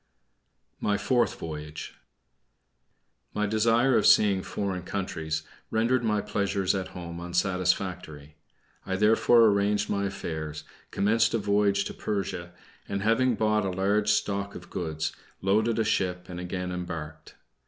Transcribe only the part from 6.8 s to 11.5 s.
home unsatisfactory. I therefore arranged my affairs, commenced a